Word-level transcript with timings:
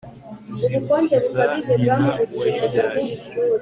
Ziruta 0.57 0.97
iza 1.17 1.43
nyina 1.81 2.09
wayibyaye 2.37 3.03